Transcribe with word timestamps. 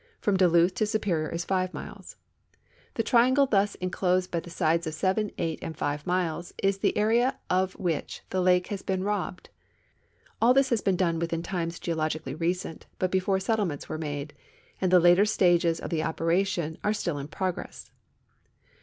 From 0.19 0.35
Duluth 0.35 0.73
to 0.77 0.87
Superior 0.87 1.29
is 1.29 1.45
five 1.45 1.75
miles. 1.75 2.15
The 2.95 3.03
triangle 3.03 3.45
thus 3.45 3.75
inclosed 3.75 4.31
by 4.31 4.41
sides 4.41 4.87
of 4.87 4.95
seven, 4.95 5.29
eight, 5.37 5.59
and 5.61 5.77
five 5.77 6.07
miles 6.07 6.55
is 6.63 6.79
the 6.79 6.97
area 6.97 7.37
of 7.51 7.73
which 7.73 8.23
the 8.31 8.41
lake 8.41 8.65
has 8.69 8.81
been 8.81 9.03
robbed. 9.03 9.51
All 10.41 10.55
this 10.55 10.71
has 10.71 10.81
been 10.81 10.97
done 10.97 11.19
within 11.19 11.43
times 11.43 11.77
geologically 11.77 12.33
recent, 12.33 12.87
but 12.97 13.11
before 13.11 13.39
settlements 13.39 13.87
were 13.89 13.99
made, 13.99 14.33
and 14.81 14.91
the 14.91 14.99
later 14.99 15.23
stages 15.23 15.79
of 15.79 15.91
the 15.91 16.01
operation 16.01 16.79
are 16.83 16.93
still 16.93 17.19
in 17.19 17.27
progress. 17.27 17.91